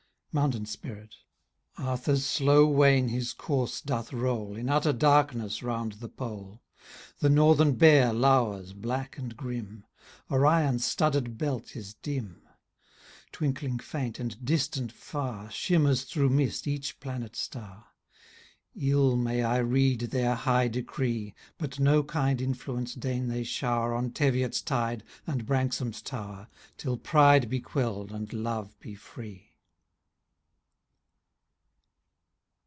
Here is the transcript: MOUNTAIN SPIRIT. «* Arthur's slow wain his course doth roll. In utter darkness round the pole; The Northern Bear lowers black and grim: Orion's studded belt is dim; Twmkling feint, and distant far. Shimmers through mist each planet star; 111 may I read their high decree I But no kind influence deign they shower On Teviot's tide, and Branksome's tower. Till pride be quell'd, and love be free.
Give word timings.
MOUNTAIN 0.33 0.65
SPIRIT. 0.65 1.15
«* 1.53 1.73
Arthur's 1.77 2.25
slow 2.25 2.65
wain 2.65 3.09
his 3.09 3.33
course 3.33 3.81
doth 3.81 4.13
roll. 4.13 4.55
In 4.55 4.69
utter 4.69 4.93
darkness 4.93 5.61
round 5.61 5.91
the 5.99 6.07
pole; 6.07 6.61
The 7.19 7.27
Northern 7.27 7.73
Bear 7.73 8.13
lowers 8.13 8.71
black 8.71 9.17
and 9.17 9.35
grim: 9.35 9.83
Orion's 10.31 10.85
studded 10.85 11.37
belt 11.37 11.75
is 11.75 11.95
dim; 11.95 12.43
Twmkling 13.33 13.81
feint, 13.81 14.19
and 14.19 14.45
distant 14.45 14.93
far. 14.93 15.51
Shimmers 15.51 16.05
through 16.05 16.29
mist 16.29 16.65
each 16.65 17.01
planet 17.01 17.35
star; 17.35 17.87
111 18.73 19.21
may 19.21 19.43
I 19.43 19.57
read 19.57 19.99
their 20.11 20.35
high 20.35 20.69
decree 20.69 21.35
I 21.37 21.51
But 21.57 21.77
no 21.77 22.03
kind 22.03 22.39
influence 22.39 22.95
deign 22.95 23.27
they 23.27 23.43
shower 23.43 23.93
On 23.93 24.11
Teviot's 24.11 24.61
tide, 24.61 25.03
and 25.27 25.45
Branksome's 25.45 26.01
tower. 26.01 26.47
Till 26.77 26.95
pride 26.95 27.49
be 27.49 27.59
quell'd, 27.59 28.13
and 28.13 28.31
love 28.31 28.79
be 28.79 28.95
free. 28.95 29.49